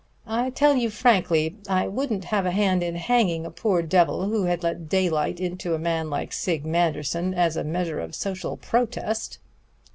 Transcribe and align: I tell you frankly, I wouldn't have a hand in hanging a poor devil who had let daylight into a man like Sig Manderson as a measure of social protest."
I 0.25 0.49
tell 0.49 0.75
you 0.77 0.89
frankly, 0.89 1.57
I 1.69 1.87
wouldn't 1.87 2.25
have 2.33 2.47
a 2.47 2.49
hand 2.49 2.81
in 2.81 2.95
hanging 2.95 3.45
a 3.45 3.51
poor 3.51 3.83
devil 3.83 4.29
who 4.29 4.45
had 4.45 4.63
let 4.63 4.89
daylight 4.89 5.39
into 5.39 5.75
a 5.75 5.77
man 5.77 6.09
like 6.09 6.33
Sig 6.33 6.65
Manderson 6.65 7.35
as 7.35 7.55
a 7.55 7.63
measure 7.63 7.99
of 7.99 8.15
social 8.15 8.57
protest." 8.57 9.37